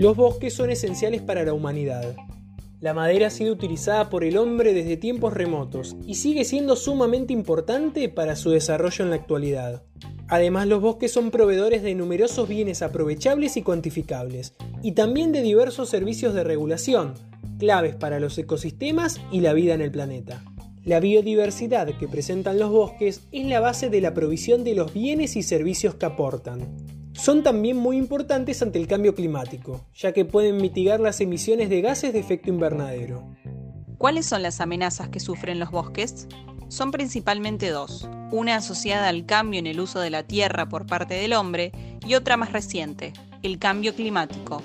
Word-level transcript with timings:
Los 0.00 0.16
bosques 0.16 0.54
son 0.54 0.70
esenciales 0.70 1.20
para 1.20 1.44
la 1.44 1.52
humanidad. 1.52 2.16
La 2.80 2.94
madera 2.94 3.26
ha 3.26 3.30
sido 3.30 3.52
utilizada 3.52 4.08
por 4.08 4.24
el 4.24 4.38
hombre 4.38 4.72
desde 4.72 4.96
tiempos 4.96 5.34
remotos 5.34 5.94
y 6.06 6.14
sigue 6.14 6.46
siendo 6.46 6.74
sumamente 6.74 7.34
importante 7.34 8.08
para 8.08 8.34
su 8.34 8.48
desarrollo 8.48 9.04
en 9.04 9.10
la 9.10 9.16
actualidad. 9.16 9.82
Además, 10.26 10.68
los 10.68 10.80
bosques 10.80 11.12
son 11.12 11.30
proveedores 11.30 11.82
de 11.82 11.94
numerosos 11.94 12.48
bienes 12.48 12.80
aprovechables 12.80 13.58
y 13.58 13.62
cuantificables, 13.62 14.54
y 14.82 14.92
también 14.92 15.32
de 15.32 15.42
diversos 15.42 15.90
servicios 15.90 16.32
de 16.32 16.44
regulación, 16.44 17.12
claves 17.58 17.94
para 17.94 18.20
los 18.20 18.38
ecosistemas 18.38 19.20
y 19.30 19.40
la 19.40 19.52
vida 19.52 19.74
en 19.74 19.82
el 19.82 19.90
planeta. 19.90 20.42
La 20.82 20.98
biodiversidad 20.98 21.86
que 21.98 22.08
presentan 22.08 22.58
los 22.58 22.70
bosques 22.70 23.28
es 23.32 23.44
la 23.44 23.60
base 23.60 23.90
de 23.90 24.00
la 24.00 24.14
provisión 24.14 24.64
de 24.64 24.76
los 24.76 24.94
bienes 24.94 25.36
y 25.36 25.42
servicios 25.42 25.96
que 25.96 26.06
aportan 26.06 26.99
son 27.20 27.42
también 27.42 27.76
muy 27.76 27.98
importantes 27.98 28.62
ante 28.62 28.78
el 28.78 28.86
cambio 28.86 29.14
climático, 29.14 29.84
ya 29.94 30.12
que 30.12 30.24
pueden 30.24 30.56
mitigar 30.56 31.00
las 31.00 31.20
emisiones 31.20 31.68
de 31.68 31.82
gases 31.82 32.14
de 32.14 32.18
efecto 32.18 32.48
invernadero. 32.48 33.36
¿Cuáles 33.98 34.24
son 34.24 34.42
las 34.42 34.62
amenazas 34.62 35.10
que 35.10 35.20
sufren 35.20 35.58
los 35.58 35.70
bosques? 35.70 36.26
Son 36.68 36.90
principalmente 36.90 37.68
dos, 37.68 38.08
una 38.30 38.56
asociada 38.56 39.08
al 39.08 39.26
cambio 39.26 39.58
en 39.58 39.66
el 39.66 39.80
uso 39.80 40.00
de 40.00 40.08
la 40.08 40.22
tierra 40.22 40.70
por 40.70 40.86
parte 40.86 41.12
del 41.12 41.34
hombre 41.34 41.72
y 42.06 42.14
otra 42.14 42.38
más 42.38 42.52
reciente, 42.52 43.12
el 43.42 43.58
cambio 43.58 43.94
climático, 43.94 44.62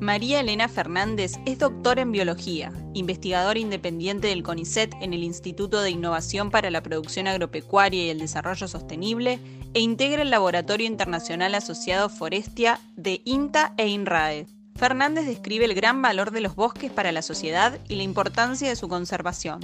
María 0.00 0.40
Elena 0.40 0.68
Fernández 0.68 1.32
es 1.46 1.58
doctora 1.58 2.02
en 2.02 2.12
biología, 2.12 2.72
investigadora 2.94 3.58
independiente 3.58 4.28
del 4.28 4.42
CONICET 4.42 4.94
en 5.00 5.14
el 5.14 5.22
Instituto 5.22 5.80
de 5.80 5.90
Innovación 5.90 6.50
para 6.50 6.70
la 6.70 6.82
Producción 6.82 7.28
Agropecuaria 7.28 8.04
y 8.04 8.10
el 8.10 8.18
Desarrollo 8.18 8.66
Sostenible 8.68 9.38
e 9.72 9.80
integra 9.80 10.22
el 10.22 10.30
Laboratorio 10.30 10.86
Internacional 10.86 11.54
Asociado 11.54 12.08
Forestia 12.08 12.80
de 12.96 13.22
INTA 13.24 13.74
e 13.76 13.88
INRAE. 13.88 14.46
Fernández 14.76 15.26
describe 15.26 15.64
el 15.64 15.74
gran 15.74 16.02
valor 16.02 16.32
de 16.32 16.40
los 16.40 16.56
bosques 16.56 16.90
para 16.90 17.12
la 17.12 17.22
sociedad 17.22 17.78
y 17.88 17.94
la 17.94 18.02
importancia 18.02 18.68
de 18.68 18.76
su 18.76 18.88
conservación. 18.88 19.60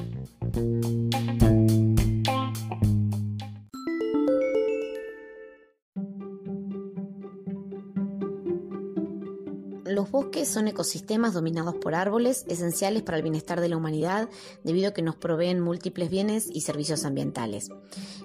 Los 10.00 10.10
bosques 10.10 10.48
son 10.48 10.66
ecosistemas 10.66 11.34
dominados 11.34 11.74
por 11.74 11.94
árboles, 11.94 12.46
esenciales 12.48 13.02
para 13.02 13.18
el 13.18 13.22
bienestar 13.22 13.60
de 13.60 13.68
la 13.68 13.76
humanidad, 13.76 14.30
debido 14.64 14.88
a 14.88 14.94
que 14.94 15.02
nos 15.02 15.14
proveen 15.14 15.60
múltiples 15.60 16.08
bienes 16.08 16.48
y 16.50 16.62
servicios 16.62 17.04
ambientales. 17.04 17.68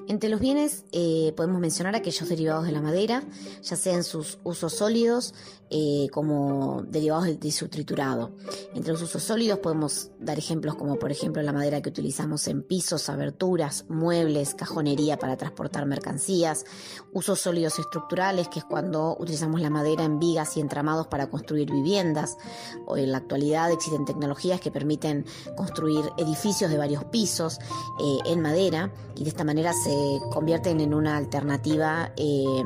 Entre 0.07 0.29
los 0.29 0.39
bienes 0.39 0.85
eh, 0.91 1.33
podemos 1.35 1.59
mencionar 1.59 1.95
aquellos 1.95 2.29
derivados 2.29 2.65
de 2.65 2.71
la 2.71 2.81
madera, 2.81 3.23
ya 3.63 3.75
sean 3.75 4.03
sus 4.03 4.37
usos 4.43 4.73
sólidos 4.73 5.33
eh, 5.71 6.09
como 6.11 6.83
derivados 6.87 7.39
de, 7.39 7.51
su 7.51 7.69
triturado. 7.69 8.31
Entre 8.75 8.93
los 8.93 9.01
usos 9.01 9.23
sólidos 9.23 9.59
podemos 9.59 10.11
dar 10.19 10.37
ejemplos 10.37 10.75
como 10.75 10.99
por 10.99 11.11
ejemplo 11.11 11.41
la 11.41 11.53
madera 11.53 11.81
que 11.81 11.89
utilizamos 11.89 12.47
en 12.47 12.61
pisos, 12.61 13.09
aberturas, 13.09 13.85
muebles, 13.89 14.53
cajonería 14.53 15.17
para 15.17 15.37
transportar 15.37 15.87
mercancías, 15.87 16.65
usos 17.13 17.39
sólidos 17.39 17.79
estructurales, 17.79 18.47
que 18.47 18.59
es 18.59 18.65
cuando 18.65 19.17
utilizamos 19.19 19.59
la 19.59 19.71
madera 19.71 20.03
en 20.03 20.19
vigas 20.19 20.55
y 20.55 20.59
entramados 20.59 21.07
para 21.07 21.31
construir 21.31 21.71
viviendas. 21.71 22.37
O 22.85 22.95
en 22.95 23.11
la 23.11 23.17
actualidad 23.17 23.71
existen 23.71 24.05
tecnologías 24.05 24.61
que 24.61 24.69
permiten 24.69 25.25
construir 25.57 26.05
edificios 26.17 26.69
de 26.69 26.77
varios 26.77 27.05
pisos 27.05 27.57
eh, 27.99 28.17
en 28.27 28.39
madera 28.39 28.93
y 29.15 29.23
de 29.23 29.29
esta 29.29 29.43
manera 29.43 29.73
se 29.73 29.94
convierten 30.31 30.79
en 30.81 30.93
una 30.93 31.17
alternativa 31.17 32.11
eh, 32.17 32.63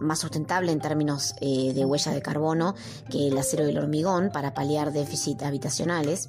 más 0.00 0.18
sustentable 0.18 0.72
en 0.72 0.80
términos 0.80 1.34
de 1.40 1.84
huella 1.84 2.12
de 2.12 2.22
carbono 2.22 2.74
que 3.10 3.28
el 3.28 3.38
acero 3.38 3.66
y 3.66 3.70
el 3.70 3.78
hormigón 3.78 4.30
para 4.32 4.54
paliar 4.54 4.92
déficits 4.92 5.42
habitacionales. 5.42 6.28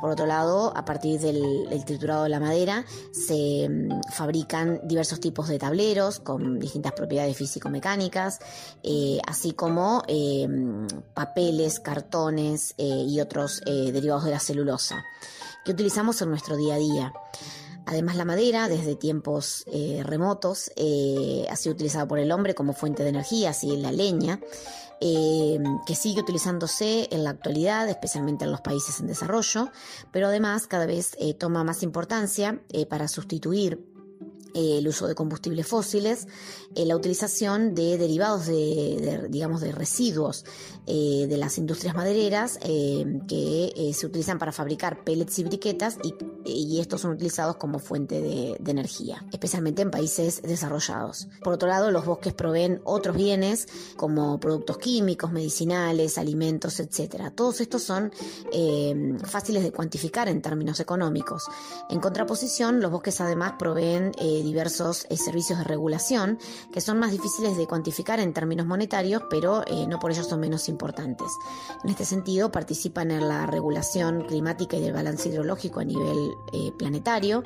Por 0.00 0.10
otro 0.10 0.24
lado, 0.24 0.72
a 0.74 0.84
partir 0.84 1.20
del, 1.20 1.68
triturado 1.84 2.22
de 2.22 2.30
la 2.30 2.40
madera 2.40 2.84
se 3.12 3.68
mm, 3.68 4.00
fabrican 4.10 4.80
diversos 4.84 5.20
tipos 5.20 5.48
de 5.48 5.58
tableros 5.58 6.20
con 6.20 6.58
distintas 6.58 6.92
propiedades 6.92 7.36
físico-mecánicas, 7.36 8.38
eh, 8.82 9.18
así 9.26 9.52
como 9.52 10.02
eh, 10.08 10.48
papeles, 11.12 11.80
cartones 11.80 12.74
eh, 12.78 13.04
y 13.06 13.20
otros 13.20 13.60
derivados 13.64 14.24
de 14.24 14.30
la 14.30 14.40
celulosa 14.40 15.04
que 15.64 15.72
utilizamos 15.72 16.20
en 16.22 16.30
nuestro 16.30 16.56
día 16.56 16.74
a 16.74 16.78
día. 16.78 17.12
Además, 17.90 18.16
la 18.16 18.24
madera, 18.24 18.68
desde 18.68 18.94
tiempos 18.94 19.64
remotos, 20.04 20.70
ha 21.50 21.56
sido 21.56 21.74
utilizada 21.74 22.06
por 22.06 22.20
el 22.20 22.30
hombre 22.30 22.54
como 22.54 22.72
fuente 22.72 23.02
de 23.02 23.08
energía, 23.08 23.50
así 23.50 23.76
la 23.76 23.90
leña, 23.90 24.40
eh, 25.02 25.58
que 25.86 25.94
sigue 25.94 26.20
utilizándose 26.20 27.08
en 27.10 27.24
la 27.24 27.30
actualidad, 27.30 27.88
especialmente 27.88 28.44
en 28.44 28.50
los 28.50 28.60
países 28.60 29.00
en 29.00 29.06
desarrollo, 29.06 29.70
pero 30.12 30.26
además 30.26 30.66
cada 30.66 30.84
vez 30.84 31.16
eh, 31.18 31.32
toma 31.32 31.64
más 31.64 31.82
importancia 31.82 32.60
eh, 32.68 32.84
para 32.84 33.08
sustituir 33.08 33.82
el 34.52 34.86
uso 34.86 35.06
de 35.06 35.14
combustibles 35.14 35.66
fósiles, 35.66 36.26
la 36.74 36.96
utilización 36.96 37.72
de 37.72 37.96
derivados 37.96 38.46
de, 38.46 39.28
digamos, 39.30 39.60
de 39.60 39.70
residuos 39.70 40.44
de 40.86 41.36
las 41.38 41.56
industrias 41.56 41.94
madereras 41.94 42.58
que 42.58 43.92
se 43.94 44.06
utilizan 44.06 44.40
para 44.40 44.50
fabricar 44.50 45.04
pellets 45.04 45.38
y 45.38 45.44
briquetas 45.44 45.98
y 46.02 46.14
y 46.44 46.80
estos 46.80 47.02
son 47.02 47.12
utilizados 47.12 47.56
como 47.56 47.78
fuente 47.78 48.20
de, 48.20 48.56
energía, 48.70 49.24
especialmente 49.32 49.82
en 49.82 49.90
países 49.90 50.42
desarrollados. 50.42 51.26
Por 51.42 51.52
otro 51.52 51.68
lado, 51.68 51.90
los 51.90 52.04
bosques 52.04 52.32
proveen 52.34 52.80
otros 52.84 53.16
bienes 53.16 53.66
como 53.96 54.38
productos 54.38 54.78
químicos, 54.78 55.32
medicinales, 55.32 56.18
alimentos, 56.18 56.78
etc. 56.78 57.32
Todos 57.34 57.60
estos 57.60 57.82
son 57.82 58.12
eh, 58.52 59.16
fáciles 59.24 59.64
de 59.64 59.72
cuantificar 59.72 60.28
en 60.28 60.40
términos 60.40 60.78
económicos. 60.78 61.46
En 61.88 61.98
contraposición, 61.98 62.80
los 62.80 62.92
bosques 62.92 63.20
además 63.20 63.54
proveen 63.58 64.12
eh, 64.18 64.42
diversos 64.44 65.06
eh, 65.10 65.16
servicios 65.16 65.58
de 65.58 65.64
regulación 65.64 66.38
que 66.72 66.80
son 66.80 67.00
más 67.00 67.10
difíciles 67.10 67.56
de 67.56 67.66
cuantificar 67.66 68.20
en 68.20 68.32
términos 68.32 68.66
monetarios, 68.66 69.24
pero 69.28 69.64
no 69.88 69.98
por 69.98 70.12
ello 70.12 70.22
son 70.22 70.40
menos 70.40 70.68
importantes. 70.68 71.28
En 71.82 71.90
este 71.90 72.04
sentido, 72.04 72.52
participan 72.52 73.10
en 73.10 73.28
la 73.28 73.46
regulación 73.46 74.22
climática 74.22 74.76
y 74.76 74.80
del 74.80 74.92
balance 74.92 75.28
hidrológico 75.28 75.80
a 75.80 75.84
nivel 75.84 76.29
eh, 76.52 76.72
planetario 76.78 77.42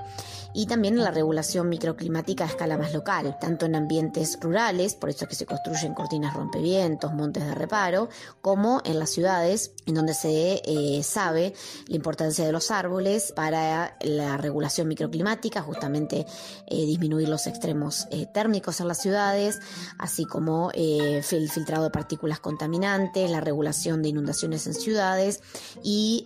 y 0.57 0.67
también 0.67 0.97
la 0.97 1.11
regulación 1.11 1.69
microclimática 1.69 2.45
a 2.45 2.47
escala 2.47 2.79
más 2.79 2.95
local, 2.95 3.37
tanto 3.41 3.67
en 3.67 3.75
ambientes 3.75 4.39
rurales, 4.41 4.95
por 4.95 5.11
eso 5.11 5.25
es 5.25 5.29
que 5.29 5.35
se 5.35 5.47
construyen 5.47 5.95
cortinas 5.95 6.33
rompevientos, 6.33 7.13
montes 7.13 7.45
de 7.45 7.55
reparo, 7.57 8.09
como 8.41 8.81
en 8.85 9.01
las 9.01 9.11
ciudades, 9.11 9.73
en 9.87 9.95
donde 9.95 10.15
se 10.15 10.63
eh, 10.65 11.03
sabe 11.03 11.55
la 11.89 11.97
importancia 11.97 12.47
de 12.47 12.53
los 12.53 12.71
árboles 12.71 13.33
para 13.33 13.97
la 14.01 14.37
regulación 14.37 14.87
microclimática, 14.87 15.61
justamente 15.61 16.25
eh, 16.69 16.87
disminuir 16.87 17.29
los 17.29 17.49
extremos 17.49 18.07
térmicos 18.33 18.81
en 18.81 18.87
las 18.87 19.03
ciudades, 19.03 19.59
así 19.99 20.25
como 20.25 20.71
el 20.73 21.51
filtrado 21.51 21.83
de 21.83 21.91
partículas 21.91 22.39
contaminantes, 22.39 23.29
la 23.29 23.41
regulación 23.41 24.03
de 24.03 24.11
inundaciones 24.11 24.69
en 24.69 24.75
ciudades 24.75 25.43
y 25.83 26.25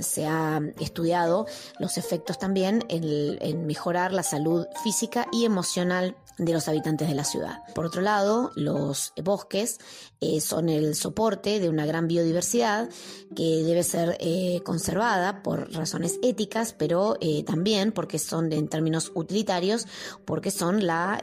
se 0.00 0.26
ha 0.26 0.60
estudiado 0.78 1.46
los 1.78 1.98
efectos 1.98 2.38
también 2.38 2.84
en, 2.88 3.66
mejorar 3.66 4.12
la 4.12 4.22
salud 4.22 4.66
física 4.82 5.26
y 5.32 5.44
emocional 5.44 6.16
de 6.38 6.52
los 6.52 6.68
habitantes 6.68 7.08
de 7.08 7.14
la 7.14 7.24
ciudad. 7.24 7.62
Por 7.74 7.86
otro 7.86 8.02
lado, 8.02 8.52
los 8.56 9.12
bosques 9.22 9.78
eh, 10.20 10.40
son 10.40 10.68
el 10.68 10.94
soporte 10.94 11.60
de 11.60 11.68
una 11.68 11.86
gran 11.86 12.08
biodiversidad 12.08 12.88
que 13.34 13.62
debe 13.62 13.82
ser 13.82 14.16
eh, 14.20 14.60
conservada 14.64 15.42
por 15.42 15.72
razones 15.72 16.18
éticas, 16.22 16.74
pero 16.76 17.16
eh, 17.20 17.42
también 17.44 17.92
porque 17.92 18.18
son 18.18 18.52
en 18.52 18.68
términos 18.68 19.12
utilitarios, 19.14 19.86
porque 20.24 20.50
son 20.50 20.86
la 20.86 21.22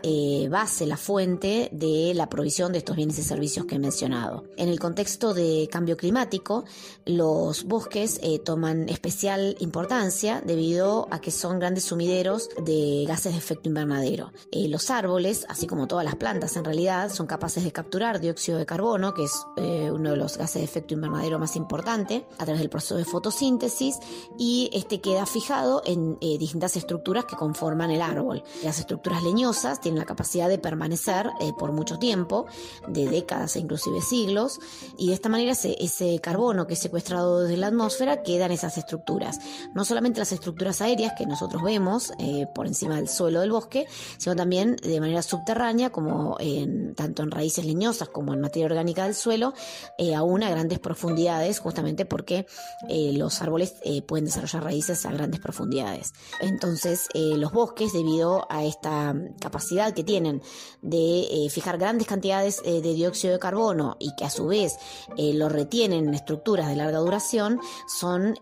base, 0.49 0.85
la 0.85 0.97
fuente 0.97 1.69
de 1.71 2.13
la 2.13 2.29
provisión 2.29 2.71
de 2.71 2.79
estos 2.79 2.95
bienes 2.95 3.17
y 3.19 3.23
servicios 3.23 3.65
que 3.65 3.75
he 3.75 3.79
mencionado. 3.79 4.45
En 4.57 4.69
el 4.69 4.79
contexto 4.79 5.33
de 5.33 5.67
cambio 5.71 5.97
climático, 5.97 6.65
los 7.05 7.63
bosques 7.63 8.19
toman 8.43 8.89
especial 8.89 9.55
importancia 9.59 10.41
debido 10.45 11.07
a 11.11 11.19
que 11.19 11.31
son 11.31 11.59
grandes 11.59 11.85
sumideros 11.85 12.49
de 12.63 13.05
gases 13.07 13.33
de 13.33 13.37
efecto 13.37 13.69
invernadero. 13.69 14.31
los 14.51 14.89
árboles, 14.89 15.02
así 15.49 15.67
como 15.67 15.87
todas 15.87 16.05
las 16.05 16.15
plantas 16.15 16.55
en 16.55 16.63
realidad, 16.63 17.09
son 17.11 17.27
capaces 17.27 17.63
de 17.63 17.71
capturar 17.71 18.19
dióxido 18.19 18.57
de 18.57 18.65
carbono, 18.65 19.13
que 19.13 19.25
es 19.25 19.45
eh, 19.57 19.91
uno 19.91 20.11
de 20.11 20.17
los 20.17 20.37
gases 20.37 20.61
de 20.61 20.63
efecto 20.63 20.93
invernadero 20.93 21.39
más 21.39 21.55
importante, 21.55 22.25
a 22.37 22.45
través 22.45 22.59
del 22.59 22.69
proceso 22.69 22.95
de 22.95 23.05
fotosíntesis, 23.05 23.97
y 24.37 24.69
este 24.73 25.01
queda 25.01 25.25
fijado 25.25 25.81
en 25.85 26.17
eh, 26.21 26.37
distintas 26.37 26.77
estructuras 26.77 27.25
que 27.25 27.35
conforman 27.35 27.91
el 27.91 28.01
árbol. 28.01 28.43
Las 28.63 28.79
estructuras 28.79 29.23
leñosas 29.23 29.81
tienen 29.81 29.99
la 29.99 30.05
capacidad 30.05 30.47
de 30.47 30.57
permanecer 30.57 31.29
eh, 31.41 31.51
por 31.57 31.71
mucho 31.71 31.99
tiempo, 31.99 32.45
de 32.87 33.07
décadas 33.07 33.55
e 33.55 33.59
inclusive 33.59 34.01
siglos, 34.01 34.59
y 34.97 35.07
de 35.07 35.13
esta 35.13 35.29
manera 35.29 35.51
ese 35.51 36.19
carbono 36.19 36.65
que 36.65 36.73
es 36.73 36.79
secuestrado 36.79 37.41
desde 37.41 37.57
la 37.57 37.67
atmósfera 37.67 38.23
queda 38.23 38.45
en 38.45 38.53
esas 38.53 38.77
estructuras. 38.77 39.39
No 39.73 39.85
solamente 39.85 40.19
las 40.19 40.31
estructuras 40.31 40.81
aéreas 40.81 41.13
que 41.17 41.25
nosotros 41.25 41.61
vemos 41.61 42.13
por 42.55 42.67
encima 42.67 42.95
del 42.95 43.09
suelo 43.09 43.41
del 43.41 43.51
bosque, 43.51 43.85
sino 44.17 44.35
también 44.35 44.77
manera 44.99 45.21
subterránea, 45.21 45.91
como 45.91 46.37
en, 46.39 46.95
tanto 46.95 47.23
en 47.23 47.31
raíces 47.31 47.65
leñosas 47.65 48.09
como 48.09 48.33
en 48.33 48.41
materia 48.41 48.65
orgánica 48.65 49.03
del 49.05 49.15
suelo, 49.15 49.53
eh, 49.97 50.15
aún 50.15 50.43
a 50.43 50.49
grandes 50.49 50.79
profundidades, 50.79 51.59
justamente 51.59 52.05
porque 52.05 52.45
eh, 52.89 53.13
los 53.13 53.41
árboles 53.41 53.75
eh, 53.83 54.01
pueden 54.01 54.25
desarrollar 54.25 54.63
raíces 54.63 55.05
a 55.05 55.11
grandes 55.11 55.39
profundidades. 55.39 56.13
Entonces, 56.41 57.07
los 57.13 57.51
bosques, 57.51 57.93
debido 57.93 58.45
a 58.49 58.63
esta 58.63 59.15
capacidad 59.39 59.93
que 59.93 60.03
tienen 60.03 60.41
de 60.81 61.47
fijar 61.49 61.77
grandes 61.77 62.07
cantidades 62.07 62.61
de 62.63 62.81
dióxido 62.81 63.33
de 63.33 63.39
carbono 63.39 63.97
y 63.99 64.15
que 64.15 64.25
a 64.25 64.29
su 64.29 64.47
vez 64.47 64.77
lo 65.17 65.49
retienen 65.49 66.07
en 66.07 66.13
estructuras 66.13 66.67
de 66.67 66.75
larga 66.75 66.99
duración, 66.99 67.59
son 67.87 68.35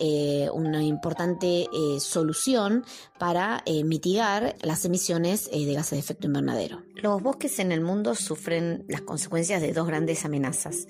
una 0.53 0.83
importante 0.83 1.67
solución 1.99 2.85
para 3.19 3.63
mitigar 3.83 4.55
las 4.61 4.85
emisiones 4.85 5.49
de 5.49 5.73
gases 5.73 5.91
de 5.91 5.99
efecto 5.99 6.27
invernadero. 6.27 6.40
Los 6.95 7.21
bosques 7.21 7.59
en 7.59 7.71
el 7.71 7.81
mundo 7.81 8.15
sufren 8.15 8.83
las 8.87 9.01
consecuencias 9.01 9.61
de 9.61 9.73
dos 9.73 9.87
grandes 9.87 10.25
amenazas. 10.25 10.87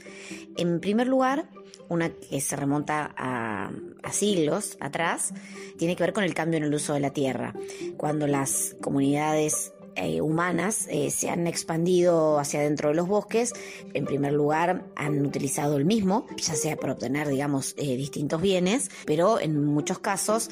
En 0.57 0.79
primer 0.79 1.07
lugar, 1.07 1.49
una 1.89 2.09
que 2.09 2.39
se 2.41 2.55
remonta 2.55 3.13
a, 3.17 3.71
siglos 4.11 4.77
atrás, 4.79 5.33
tiene 5.77 5.95
que 5.95 6.03
ver 6.03 6.13
con 6.13 6.23
el 6.23 6.33
cambio 6.33 6.57
en 6.57 6.63
el 6.63 6.73
uso 6.73 6.93
de 6.93 6.99
la 6.99 7.11
tierra. 7.11 7.53
Cuando 7.97 8.27
las 8.27 8.75
comunidades 8.81 9.73
eh, 9.95 10.21
humanas 10.21 10.87
eh, 10.89 11.11
se 11.11 11.29
han 11.29 11.47
expandido 11.47 12.39
hacia 12.39 12.61
dentro 12.61 12.89
de 12.89 12.95
los 12.95 13.07
bosques. 13.07 13.53
En 13.93 14.05
primer 14.05 14.33
lugar, 14.33 14.85
han 14.95 15.25
utilizado 15.25 15.77
el 15.77 15.85
mismo, 15.85 16.25
ya 16.37 16.55
sea 16.55 16.75
para 16.75 16.93
obtener, 16.93 17.27
digamos, 17.27 17.75
eh, 17.77 17.95
distintos 17.97 18.41
bienes, 18.41 18.89
pero 19.05 19.39
en 19.39 19.65
muchos 19.65 19.99
casos 19.99 20.49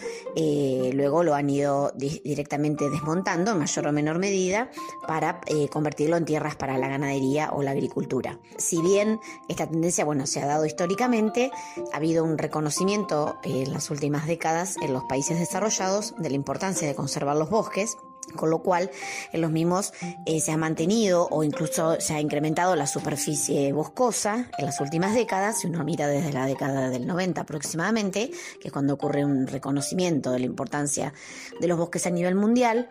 luego 0.93 1.23
lo 1.23 1.35
han 1.35 1.49
ido 1.49 1.91
directamente 1.95 2.89
desmontando 2.89 3.51
en 3.51 3.59
mayor 3.59 3.87
o 3.87 3.91
menor 3.91 4.19
medida 4.19 4.69
para 5.07 5.41
convertirlo 5.69 6.17
en 6.17 6.25
tierras 6.25 6.55
para 6.55 6.77
la 6.77 6.87
ganadería 6.87 7.51
o 7.51 7.61
la 7.61 7.71
agricultura. 7.71 8.39
Si 8.57 8.81
bien 8.81 9.19
esta 9.47 9.67
tendencia, 9.67 10.05
bueno, 10.05 10.25
se 10.25 10.41
ha 10.41 10.45
dado 10.45 10.65
históricamente, 10.65 11.51
ha 11.91 11.97
habido 11.97 12.23
un 12.23 12.37
reconocimiento 12.37 13.37
en 13.43 13.73
las 13.73 13.89
últimas 13.89 14.27
décadas 14.27 14.75
en 14.81 14.93
los 14.93 15.03
países 15.05 15.39
desarrollados 15.39 16.15
de 16.17 16.29
la 16.29 16.35
importancia 16.35 16.87
de 16.87 16.95
conservar 16.95 17.35
los 17.35 17.49
bosques 17.49 17.97
con 18.35 18.49
lo 18.49 18.59
cual 18.59 18.89
en 19.31 19.41
los 19.41 19.51
mismos 19.51 19.93
eh, 20.25 20.39
se 20.39 20.51
ha 20.51 20.57
mantenido 20.57 21.27
o 21.31 21.43
incluso 21.43 21.99
se 21.99 22.13
ha 22.13 22.21
incrementado 22.21 22.75
la 22.75 22.87
superficie 22.87 23.71
boscosa 23.73 24.49
en 24.57 24.65
las 24.65 24.79
últimas 24.79 25.13
décadas, 25.13 25.59
si 25.59 25.67
uno 25.67 25.83
mira 25.83 26.07
desde 26.07 26.33
la 26.33 26.45
década 26.45 26.89
del 26.89 27.07
90 27.07 27.41
aproximadamente, 27.41 28.31
que 28.61 28.67
es 28.67 28.71
cuando 28.71 28.93
ocurre 28.93 29.25
un 29.25 29.47
reconocimiento 29.47 30.31
de 30.31 30.39
la 30.39 30.45
importancia 30.45 31.13
de 31.59 31.67
los 31.67 31.77
bosques 31.77 32.05
a 32.05 32.09
nivel 32.09 32.35
mundial, 32.35 32.89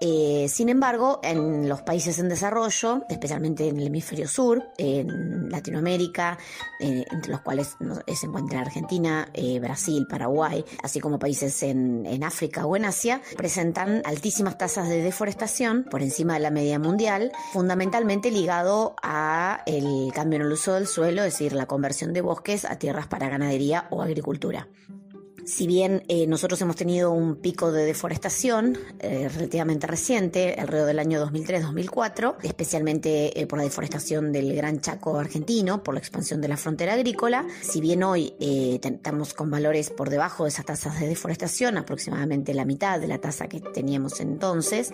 eh, 0.00 0.46
sin 0.48 0.68
embargo, 0.68 1.20
en 1.22 1.68
los 1.68 1.82
países 1.82 2.18
en 2.18 2.28
desarrollo, 2.28 3.04
especialmente 3.08 3.68
en 3.68 3.78
el 3.78 3.86
hemisferio 3.86 4.28
sur, 4.28 4.62
en 4.76 5.50
Latinoamérica, 5.50 6.38
eh, 6.80 7.04
entre 7.10 7.32
los 7.32 7.40
cuales 7.40 7.76
se 8.14 8.26
encuentra 8.26 8.60
Argentina, 8.60 9.28
eh, 9.32 9.58
Brasil, 9.58 10.06
Paraguay, 10.08 10.64
así 10.82 11.00
como 11.00 11.18
países 11.18 11.62
en, 11.62 12.06
África 12.24 12.66
o 12.66 12.76
en 12.76 12.84
Asia, 12.84 13.20
presentan 13.36 14.02
altísimas 14.04 14.58
tasas 14.58 14.88
de 14.88 15.02
deforestación 15.02 15.84
por 15.84 16.02
encima 16.02 16.34
de 16.34 16.40
la 16.40 16.50
media 16.50 16.78
mundial, 16.78 17.30
fundamentalmente 17.52 18.30
ligado 18.30 18.96
a 19.02 19.62
el 19.66 20.12
cambio 20.12 20.38
en 20.38 20.46
el 20.46 20.52
uso 20.52 20.74
del 20.74 20.86
suelo, 20.86 21.22
es 21.22 21.34
decir, 21.34 21.52
la 21.52 21.66
conversión 21.66 22.12
de 22.12 22.22
bosques 22.22 22.64
a 22.64 22.78
tierras 22.78 23.06
para 23.06 23.28
ganadería 23.28 23.86
o 23.90 24.02
agricultura. 24.02 24.66
Si 25.46 25.68
bien 25.68 26.02
eh, 26.08 26.26
nosotros 26.26 26.60
hemos 26.60 26.74
tenido 26.74 27.12
un 27.12 27.36
pico 27.36 27.70
de 27.70 27.84
deforestación 27.84 28.76
eh, 28.98 29.28
relativamente 29.32 29.86
reciente, 29.86 30.56
alrededor 30.58 30.88
del 30.88 30.98
año 30.98 31.24
2003-2004, 31.24 32.34
especialmente 32.42 33.40
eh, 33.40 33.46
por 33.46 33.60
la 33.60 33.64
deforestación 33.64 34.32
del 34.32 34.56
Gran 34.56 34.80
Chaco 34.80 35.16
argentino, 35.20 35.84
por 35.84 35.94
la 35.94 36.00
expansión 36.00 36.40
de 36.40 36.48
la 36.48 36.56
frontera 36.56 36.94
agrícola, 36.94 37.46
si 37.62 37.80
bien 37.80 38.02
hoy 38.02 38.34
estamos 38.40 39.34
con 39.34 39.48
valores 39.48 39.90
por 39.90 40.10
debajo 40.10 40.42
de 40.42 40.48
esas 40.48 40.64
tasas 40.64 40.98
de 40.98 41.06
deforestación, 41.06 41.78
aproximadamente 41.78 42.52
la 42.52 42.64
mitad 42.64 42.98
de 42.98 43.06
la 43.06 43.18
tasa 43.18 43.46
que 43.46 43.60
teníamos 43.60 44.20
entonces, 44.20 44.90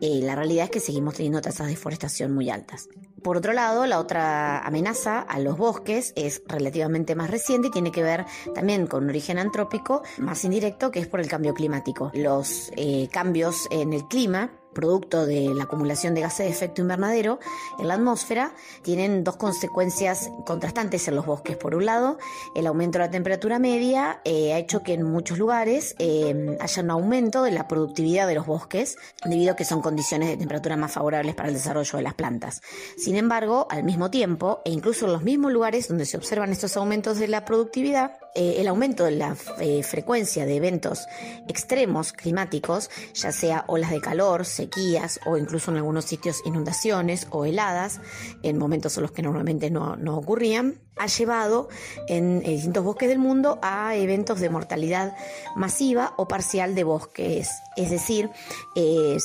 la 0.00 0.34
realidad 0.34 0.64
es 0.64 0.70
que 0.70 0.80
seguimos 0.80 1.14
teniendo 1.14 1.40
tasas 1.40 1.66
de 1.66 1.72
deforestación 1.72 2.30
muy 2.32 2.50
altas. 2.50 2.88
Por 3.24 3.38
otro 3.38 3.54
lado, 3.54 3.86
la 3.86 4.00
otra 4.00 4.58
amenaza 4.58 5.18
a 5.20 5.38
los 5.40 5.56
bosques 5.56 6.12
es 6.14 6.42
relativamente 6.46 7.14
más 7.14 7.30
reciente 7.30 7.68
y 7.68 7.70
tiene 7.70 7.90
que 7.90 8.02
ver 8.02 8.26
también 8.54 8.86
con 8.86 9.04
un 9.04 9.08
origen 9.08 9.38
antrópico 9.38 9.93
más 10.18 10.44
indirecto 10.44 10.90
que 10.90 11.00
es 11.00 11.06
por 11.06 11.20
el 11.20 11.28
cambio 11.28 11.54
climático. 11.54 12.10
Los 12.14 12.72
eh, 12.76 13.08
cambios 13.12 13.68
en 13.70 13.92
el 13.92 14.06
clima 14.06 14.50
producto 14.74 15.24
de 15.24 15.54
la 15.54 15.64
acumulación 15.64 16.14
de 16.14 16.20
gases 16.20 16.46
de 16.46 16.52
efecto 16.52 16.82
invernadero 16.82 17.38
en 17.78 17.88
la 17.88 17.94
atmósfera, 17.94 18.52
tienen 18.82 19.24
dos 19.24 19.36
consecuencias 19.36 20.30
contrastantes 20.44 21.08
en 21.08 21.14
los 21.14 21.24
bosques. 21.24 21.56
Por 21.56 21.74
un 21.74 21.86
lado, 21.86 22.18
el 22.54 22.66
aumento 22.66 22.98
de 22.98 23.06
la 23.06 23.10
temperatura 23.10 23.58
media 23.58 24.20
eh, 24.24 24.52
ha 24.52 24.58
hecho 24.58 24.82
que 24.82 24.92
en 24.92 25.04
muchos 25.04 25.38
lugares 25.38 25.94
eh, 25.98 26.58
haya 26.60 26.82
un 26.82 26.90
aumento 26.90 27.42
de 27.44 27.52
la 27.52 27.66
productividad 27.68 28.26
de 28.26 28.34
los 28.34 28.46
bosques, 28.46 28.96
debido 29.24 29.52
a 29.52 29.56
que 29.56 29.64
son 29.64 29.80
condiciones 29.80 30.28
de 30.28 30.36
temperatura 30.36 30.76
más 30.76 30.92
favorables 30.92 31.34
para 31.34 31.48
el 31.48 31.54
desarrollo 31.54 31.96
de 31.96 32.02
las 32.02 32.14
plantas. 32.14 32.60
Sin 32.98 33.16
embargo, 33.16 33.66
al 33.70 33.84
mismo 33.84 34.10
tiempo, 34.10 34.60
e 34.64 34.70
incluso 34.70 35.06
en 35.06 35.12
los 35.12 35.22
mismos 35.22 35.52
lugares 35.52 35.88
donde 35.88 36.04
se 36.04 36.16
observan 36.16 36.50
estos 36.50 36.76
aumentos 36.76 37.18
de 37.18 37.28
la 37.28 37.44
productividad, 37.44 38.18
eh, 38.34 38.56
el 38.58 38.68
aumento 38.68 39.04
de 39.04 39.12
la 39.12 39.34
frecuencia 39.34 40.46
de 40.46 40.56
eventos 40.56 41.06
extremos 41.48 42.12
climáticos, 42.12 42.90
ya 43.14 43.32
sea 43.32 43.64
olas 43.68 43.90
de 43.90 44.00
calor, 44.00 44.44
sequías 44.44 45.20
o 45.26 45.36
incluso 45.36 45.70
en 45.70 45.78
algunos 45.78 46.04
sitios 46.04 46.42
inundaciones 46.44 47.26
o 47.30 47.44
heladas, 47.44 48.00
en 48.42 48.58
momentos 48.58 48.96
en 48.96 49.02
los 49.02 49.12
que 49.12 49.22
normalmente 49.22 49.70
no, 49.70 49.96
no 49.96 50.16
ocurrían, 50.16 50.80
ha 50.96 51.06
llevado 51.06 51.68
en, 52.08 52.40
distintos 52.40 52.84
bosques 52.84 53.08
del 53.08 53.18
mundo 53.18 53.58
a 53.62 53.96
eventos 53.96 54.40
de 54.40 54.48
mortalidad 54.48 55.16
masiva 55.56 56.14
o 56.16 56.28
parcial 56.28 56.74
de 56.74 56.84
bosques. 56.84 57.50
Es 57.76 57.90
decir, 57.90 58.30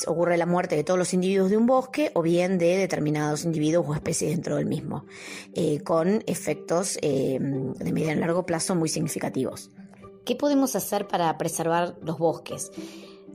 ocurre 0.06 0.36
la 0.36 0.46
muerte 0.46 0.76
de 0.76 0.84
todos 0.84 0.98
los 0.98 1.14
individuos 1.14 1.50
de 1.50 1.56
un 1.56 1.66
bosque 1.66 2.10
o 2.14 2.22
bien 2.22 2.58
de 2.58 2.76
determinados 2.76 3.44
individuos 3.44 3.86
o 3.88 3.94
especies 3.94 4.32
dentro 4.32 4.56
del 4.56 4.66
mismo, 4.66 5.04
eh, 5.54 5.80
con 5.80 6.22
efectos 6.26 6.98
eh, 7.02 7.38
de 7.40 7.92
medio 7.92 8.12
y 8.12 8.16
largo 8.16 8.44
plazo 8.44 8.74
muy 8.74 8.88
significativos. 8.88 9.70
¿Qué 10.24 10.36
podemos 10.36 10.76
hacer 10.76 11.08
para 11.08 11.36
preservar 11.38 11.96
los 12.02 12.18
bosques? 12.18 12.70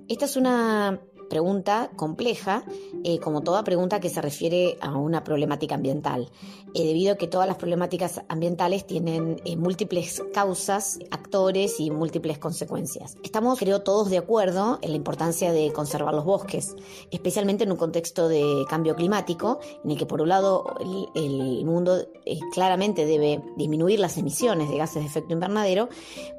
Esta 0.07 0.25
es 0.25 0.35
una 0.35 1.01
pregunta 1.29 1.91
compleja, 1.95 2.63
eh, 3.03 3.19
como 3.19 3.41
toda 3.41 3.63
pregunta 3.63 3.99
que 3.99 4.09
se 4.09 4.21
refiere 4.21 4.77
a 4.81 4.95
una 4.95 5.23
problemática 5.23 5.75
ambiental, 5.75 6.29
eh, 6.73 6.85
debido 6.85 7.13
a 7.13 7.15
que 7.17 7.27
todas 7.27 7.47
las 7.47 7.57
problemáticas 7.57 8.21
ambientales 8.29 8.85
tienen 8.85 9.41
eh, 9.45 9.55
múltiples 9.55 10.23
causas, 10.33 10.99
actores 11.11 11.79
y 11.79 11.91
múltiples 11.91 12.37
consecuencias. 12.37 13.17
Estamos, 13.23 13.59
creo, 13.59 13.81
todos 13.81 14.09
de 14.09 14.17
acuerdo 14.17 14.79
en 14.81 14.91
la 14.91 14.97
importancia 14.97 15.51
de 15.51 15.71
conservar 15.71 16.13
los 16.13 16.25
bosques, 16.25 16.75
especialmente 17.11 17.63
en 17.63 17.71
un 17.71 17.77
contexto 17.77 18.27
de 18.27 18.65
cambio 18.69 18.95
climático, 18.95 19.59
en 19.83 19.91
el 19.91 19.97
que 19.97 20.05
por 20.05 20.21
un 20.21 20.29
lado 20.29 20.75
el, 21.15 21.65
mundo 21.65 22.07
claramente 22.53 23.05
debe 23.05 23.41
disminuir 23.55 23.99
las 23.99 24.17
emisiones 24.17 24.69
de 24.69 24.77
gases 24.77 25.01
de 25.01 25.07
efecto 25.07 25.33
invernadero, 25.33 25.89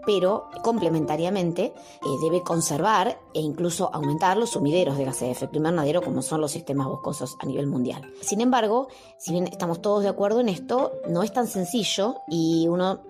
pero 0.05 0.49
complementariamente 0.63 1.73
debe 2.23 2.43
conservar 2.43 3.19
e 3.35 3.41
incluso 3.41 3.91
aumentar 3.93 4.37
los 4.37 4.57
de 4.85 5.05
gases 5.05 5.23
de 5.23 5.31
efecto 5.31 5.57
invernadero 5.57 6.03
como 6.03 6.21
son 6.21 6.41
los 6.41 6.53
sistemas 6.53 6.87
boscosos 6.87 7.37
a 7.41 7.47
nivel 7.47 7.67
mundial. 7.67 8.13
Sin 8.21 8.41
embargo, 8.41 8.89
si 9.19 9.33
bien 9.33 9.47
estamos 9.47 9.81
todos 9.81 10.03
de 10.03 10.11
acuerdo 10.11 10.41
en 10.41 10.51
esto, 10.51 10.93
no 11.09 11.23
es 11.23 11.33
tan 11.33 11.47
sencillo 11.47 12.17
y 12.29 12.69
uno 12.69 13.01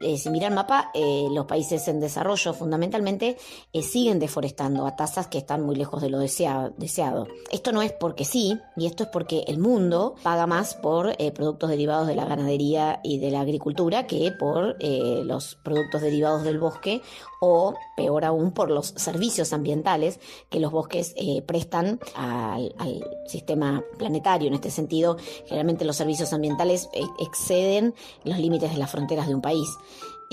eh, 0.00 0.18
si 0.18 0.28
miran 0.30 0.52
el 0.52 0.56
mapa, 0.56 0.90
eh, 0.92 1.28
los 1.30 1.46
países 1.46 1.86
en 1.88 2.00
desarrollo 2.00 2.52
fundamentalmente 2.52 3.36
eh, 3.72 3.82
siguen 3.82 4.18
deforestando 4.18 4.86
a 4.86 4.96
tasas 4.96 5.28
que 5.28 5.38
están 5.38 5.62
muy 5.62 5.76
lejos 5.76 6.02
de 6.02 6.10
lo 6.10 6.18
deseado. 6.18 7.26
Esto 7.50 7.72
no 7.72 7.80
es 7.80 7.92
porque 7.92 8.24
sí, 8.24 8.58
y 8.76 8.86
esto 8.86 9.04
es 9.04 9.08
porque 9.08 9.44
el 9.46 9.58
mundo 9.58 10.14
paga 10.22 10.46
más 10.46 10.74
por 10.74 11.16
productos 11.34 11.70
derivados 11.70 12.06
de 12.06 12.16
la 12.16 12.24
ganadería 12.24 13.00
y 13.02 13.18
de 13.18 13.30
la 13.30 13.40
agricultura 13.40 14.06
que 14.06 14.32
por 14.32 14.76
los 14.80 15.56
productos 15.62 16.00
derivados 16.00 16.44
del 16.44 16.58
bosque 16.58 17.02
o, 17.40 17.74
peor 17.96 18.24
aún, 18.24 18.52
por 18.52 18.70
los 18.70 18.88
servicios 18.96 19.52
ambientales 19.52 20.18
que 20.48 20.60
los 20.60 20.72
bosques 20.72 21.14
prestan 21.46 22.00
al, 22.14 22.74
al, 22.78 23.04
sistema 23.26 23.82
planetario. 23.98 24.48
En 24.48 24.54
este 24.54 24.70
sentido, 24.70 25.16
generalmente 25.46 25.84
los 25.84 25.96
servicios 25.96 26.32
ambientales 26.32 26.88
exceden 27.18 27.94
los 28.24 28.38
límites 28.38 28.72
de 28.72 28.78
las 28.78 28.90
fronteras 28.90 29.28
de 29.28 29.34
un 29.34 29.40
país. 29.40 29.68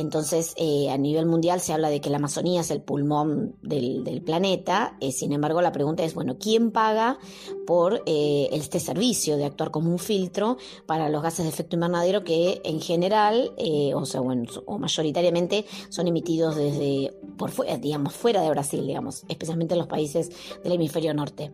Entonces, 0.01 0.55
eh, 0.57 0.89
a 0.89 0.97
nivel 0.97 1.27
mundial 1.27 1.61
se 1.61 1.73
habla 1.73 1.89
de 1.89 2.01
que 2.01 2.09
la 2.09 2.17
Amazonía 2.17 2.61
es 2.61 2.71
el 2.71 2.81
pulmón 2.81 3.55
del, 3.61 4.21
planeta. 4.25 4.97
Eh, 4.99 5.11
sin 5.11 5.31
embargo, 5.31 5.61
la 5.61 5.71
pregunta 5.71 6.03
es, 6.03 6.15
bueno, 6.15 6.37
¿quién 6.39 6.71
paga 6.71 7.19
por 7.67 8.01
eh, 8.07 8.49
este 8.51 8.79
servicio 8.79 9.37
de 9.37 9.45
actuar 9.45 9.69
como 9.69 9.91
un 9.91 9.99
filtro 9.99 10.57
para 10.87 11.07
los 11.09 11.21
gases 11.21 11.45
de 11.45 11.49
efecto 11.49 11.75
invernadero 11.75 12.23
que 12.23 12.61
en 12.63 12.81
general, 12.81 13.53
o 13.93 14.05
sea, 14.05 14.21
bueno, 14.21 14.43
o 14.65 14.79
mayoritariamente 14.79 15.65
son 15.89 16.07
emitidos 16.07 16.55
desde, 16.55 17.13
fuera, 17.47 17.77
digamos, 17.77 18.13
fuera 18.13 18.41
de 18.41 18.49
Brasil, 18.49 18.85
digamos, 18.85 19.23
especialmente 19.27 19.75
en 19.75 19.79
los 19.79 19.87
países 19.87 20.31
del 20.63 20.73
hemisferio 20.73 21.13
norte. 21.13 21.51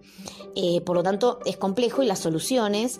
por 0.86 0.96
lo 0.96 1.04
tanto, 1.04 1.40
es 1.46 1.58
complejo 1.58 2.02
y 2.02 2.08
las 2.08 2.20
soluciones 2.20 3.00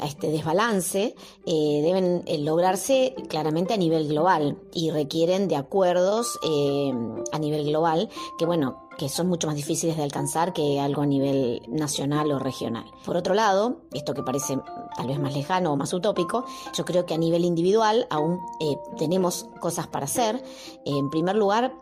a 0.00 0.06
este 0.06 0.30
desbalance 0.30 1.14
deben 1.44 2.24
lograrse 2.44 3.14
claramente 3.28 3.74
a 3.74 3.76
nivel 3.76 4.08
global 4.08 4.35
y 4.72 4.90
requieren 4.90 5.48
de 5.48 5.56
acuerdos 5.56 6.38
eh, 6.42 6.92
a 7.32 7.38
nivel 7.38 7.64
global 7.64 8.08
que, 8.38 8.46
bueno, 8.46 8.88
que 8.98 9.08
son 9.08 9.28
mucho 9.28 9.46
más 9.46 9.56
difíciles 9.56 9.96
de 9.96 10.02
alcanzar 10.02 10.52
que 10.52 10.80
algo 10.80 11.02
a 11.02 11.06
nivel 11.06 11.62
nacional 11.68 12.30
o 12.32 12.38
regional. 12.38 12.84
Por 13.04 13.16
otro 13.16 13.34
lado, 13.34 13.82
esto 13.92 14.14
que 14.14 14.22
parece 14.22 14.58
tal 14.96 15.06
vez 15.06 15.18
más 15.18 15.34
lejano 15.34 15.72
o 15.72 15.76
más 15.76 15.92
utópico, 15.92 16.44
yo 16.74 16.84
creo 16.84 17.04
que 17.04 17.14
a 17.14 17.18
nivel 17.18 17.44
individual 17.44 18.06
aún 18.10 18.40
eh, 18.60 18.76
tenemos 18.96 19.46
cosas 19.60 19.86
para 19.86 20.06
hacer. 20.06 20.42
en 20.84 21.10
primer 21.10 21.36
lugar, 21.36 21.72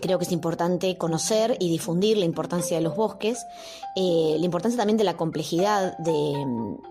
Creo 0.00 0.18
que 0.18 0.24
es 0.24 0.32
importante 0.32 0.96
conocer 0.96 1.56
y 1.60 1.70
difundir 1.70 2.16
la 2.16 2.24
importancia 2.24 2.76
de 2.76 2.82
los 2.82 2.96
bosques, 2.96 3.44
eh, 3.94 4.36
la 4.38 4.44
importancia 4.44 4.78
también 4.78 4.96
de 4.96 5.04
la 5.04 5.16
complejidad 5.16 5.96
de 5.98 6.32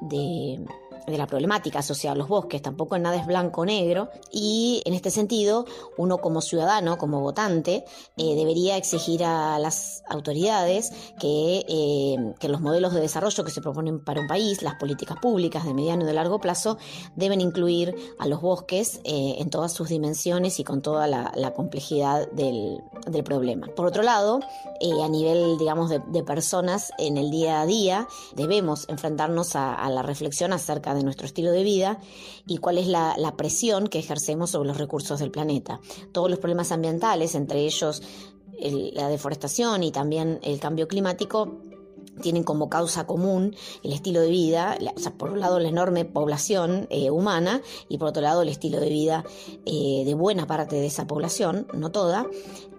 de 0.02 0.64
la 1.08 1.28
problemática 1.28 1.80
asociada 1.80 2.14
a 2.14 2.18
los 2.18 2.28
bosques, 2.28 2.62
tampoco 2.62 2.98
nada 2.98 3.16
es 3.16 3.26
blanco 3.26 3.62
o 3.62 3.66
negro, 3.66 4.10
y 4.32 4.82
en 4.86 4.94
este 4.94 5.10
sentido, 5.12 5.66
uno 5.98 6.20
como 6.20 6.42
ciudadano, 6.42 6.98
como 6.98 7.22
votante, 7.22 7.86
eh, 8.18 8.36
debería 8.36 8.78
exigir 8.78 9.24
a 9.24 9.60
las 9.60 10.04
autoridades 10.10 10.92
que, 11.20 11.66
eh, 11.68 12.34
que, 12.40 12.50
los 12.50 12.62
modelos 12.62 12.94
de 12.94 13.02
desarrollo 13.02 13.44
que 13.44 13.52
se 13.52 13.62
proponen 13.62 14.04
para 14.04 14.22
un 14.22 14.28
país, 14.28 14.62
las 14.62 14.76
políticas 14.76 15.18
públicas 15.20 15.66
de 15.66 15.74
mediano 15.74 16.04
y 16.04 16.06
de 16.06 16.14
largo 16.14 16.40
plazo, 16.40 16.78
deben 17.16 17.42
incluir 17.42 17.96
a 18.20 18.28
los 18.28 18.42
bosques 18.42 19.00
eh, 19.04 19.36
en 19.40 19.50
todas 19.50 19.72
sus 19.74 19.90
dimensiones 19.90 20.60
y 20.60 20.64
con 20.64 20.82
toda 20.82 21.08
la, 21.08 21.54
complejidad 21.56 22.30
del, 22.32 22.82
problema. 23.26 23.68
Por 23.76 23.86
otro 23.86 24.04
lado, 24.04 24.40
a 24.40 25.10
nivel, 25.10 25.58
digamos, 25.58 25.90
de, 25.90 26.24
personas 26.24 26.92
en 26.98 27.18
el 27.18 27.30
día 27.30 27.62
a 27.62 27.66
día, 27.66 28.08
debemos 28.36 28.88
enfrentarnos 28.90 29.56
a 29.56 29.90
la 29.90 30.02
reflexión 30.02 30.54
acerca 30.54 30.91
de 30.94 31.04
nuestro 31.04 31.26
estilo 31.26 31.52
de 31.52 31.64
vida 31.64 32.00
y 32.48 32.58
cuál 32.58 32.78
es 32.78 32.88
la, 32.88 33.16
presión 33.38 33.88
que 33.88 34.00
ejercemos 34.00 34.52
sobre 34.52 34.68
los 34.68 34.78
recursos 34.78 35.20
del 35.20 35.32
planeta. 35.32 35.80
Todos 36.12 36.30
los 36.30 36.40
problemas 36.40 36.72
ambientales, 36.72 37.34
entre 37.36 37.62
ellos 37.62 38.02
la 38.60 39.08
deforestación 39.08 39.84
y 39.84 39.92
también 39.92 40.40
el 40.44 40.60
cambio 40.60 40.88
climático, 40.88 41.62
tienen 42.22 42.44
como 42.44 42.70
causa 42.70 43.06
común 43.06 43.56
el 43.84 43.94
estilo 43.94 44.22
de 44.22 44.30
vida, 44.30 44.78
o 44.96 45.00
sea, 45.00 45.14
por 45.14 45.32
un 45.32 45.40
lado 45.40 45.60
la 45.60 45.70
enorme 45.70 46.06
población 46.06 46.88
eh, 46.90 47.10
humana 47.10 47.62
y 47.90 47.98
por 47.98 48.10
otro 48.10 48.22
lado 48.22 48.42
el 48.42 48.50
estilo 48.50 48.80
de 48.80 48.90
vida 48.90 49.24
eh, 49.66 50.04
de 50.06 50.14
buena 50.14 50.46
parte 50.48 50.76
de 50.76 50.86
esa 50.86 51.08
población, 51.08 51.68
no 51.74 51.92
toda, 51.92 52.28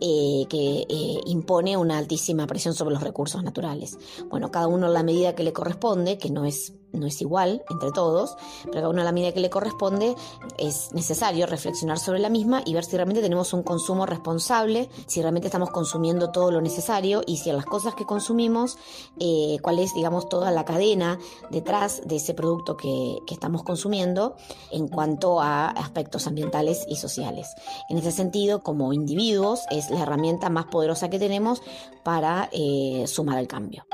eh, 0.00 0.45
que 0.49 0.87
impone 1.26 1.76
una 1.76 1.99
altísima 1.99 2.47
presión 2.47 2.75
sobre 2.75 2.95
los 2.95 3.02
recursos 3.02 3.42
naturales. 3.42 3.99
Bueno, 4.28 4.50
cada 4.50 4.66
uno 4.66 4.88
la 4.88 5.02
medida 5.02 5.35
que 5.35 5.42
le 5.42 5.52
corresponde, 5.52 6.19
que 6.19 6.31
no 6.31 6.45
es 6.45 6.75
no 6.92 7.06
es 7.06 7.20
igual 7.20 7.62
entre 7.70 7.90
todos, 7.90 8.37
pero 8.64 8.75
cada 8.75 8.88
uno 8.88 9.02
a 9.02 9.04
la 9.04 9.12
medida 9.12 9.32
que 9.32 9.40
le 9.40 9.50
corresponde 9.50 10.14
es 10.58 10.92
necesario 10.92 11.46
reflexionar 11.46 11.99
sobre 11.99 12.18
la 12.18 12.28
misma 12.28 12.62
y 12.64 12.75
ver 12.75 12.84
si 12.84 12.96
realmente 12.96 13.22
tenemos 13.22 13.52
un 13.52 13.62
consumo 13.62 14.06
responsable, 14.06 14.88
si 15.06 15.20
realmente 15.20 15.49
estamos 15.49 15.70
consumiendo 15.70 16.30
todo 16.30 16.50
lo 16.50 16.61
necesario 16.61 17.22
y 17.26 17.38
si 17.38 17.50
en 17.50 17.56
las 17.56 17.64
cosas 17.64 17.94
que 17.94 18.04
consumimos, 18.04 18.78
eh, 19.20 19.58
cuál 19.62 19.78
es, 19.78 19.94
digamos, 19.94 20.28
toda 20.28 20.50
la 20.50 20.64
cadena 20.64 21.18
detrás 21.50 22.02
de 22.04 22.16
ese 22.16 22.34
producto 22.34 22.76
que, 22.76 23.18
estamos 23.32 23.62
consumiendo 23.62 24.37
en 24.70 24.88
cuanto 24.88 25.40
a 25.40 25.68
aspectos 25.68 26.26
ambientales 26.26 26.84
y 26.87 26.96
sociales. 26.96 27.49
En 27.88 27.96
ese 27.96 28.12
sentido, 28.12 28.62
como 28.62 28.92
individuos, 28.92 29.61
es 29.70 29.88
la 29.88 30.02
herramienta 30.02 30.50
más 30.50 30.66
poderosa 30.66 31.08
que 31.08 31.18
tenemos 31.18 31.62
para 32.02 32.50
eh, 32.52 33.04
sumar 33.06 33.38
al 33.38 33.49
cambio. 33.49 33.87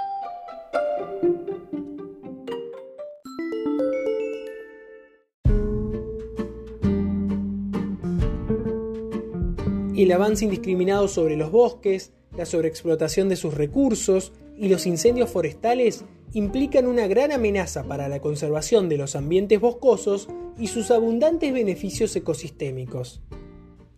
El 10.08 10.12
avance 10.12 10.46
indiscriminado 10.46 11.06
sobre 11.06 11.36
los 11.36 11.52
bosques, 11.52 12.14
la 12.34 12.46
sobreexplotación 12.46 13.28
de 13.28 13.36
sus 13.36 13.52
recursos 13.52 14.32
y 14.56 14.70
los 14.70 14.86
incendios 14.86 15.28
forestales 15.28 16.06
implican 16.32 16.86
una 16.86 17.06
gran 17.06 17.30
amenaza 17.30 17.84
para 17.84 18.08
la 18.08 18.18
conservación 18.18 18.88
de 18.88 18.96
los 18.96 19.16
ambientes 19.16 19.60
boscosos 19.60 20.28
y 20.58 20.68
sus 20.68 20.90
abundantes 20.90 21.52
beneficios 21.52 22.16
ecosistémicos. 22.16 23.20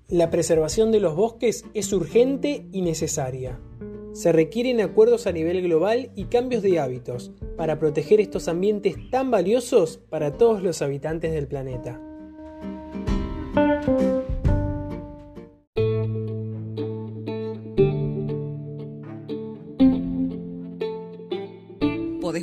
La 0.08 0.30
preservación 0.30 0.90
de 0.90 0.98
los 0.98 1.14
bosques 1.14 1.64
es 1.74 1.92
urgente 1.92 2.66
y 2.72 2.82
necesaria. 2.82 3.60
Se 4.12 4.32
requieren 4.32 4.80
acuerdos 4.80 5.28
a 5.28 5.32
nivel 5.32 5.62
global 5.62 6.10
y 6.16 6.24
cambios 6.24 6.64
de 6.64 6.80
hábitos 6.80 7.30
para 7.56 7.78
proteger 7.78 8.20
estos 8.20 8.48
ambientes 8.48 8.96
tan 9.12 9.30
valiosos 9.30 10.00
para 10.10 10.32
todos 10.32 10.60
los 10.60 10.82
habitantes 10.82 11.30
del 11.30 11.46
planeta. 11.46 12.00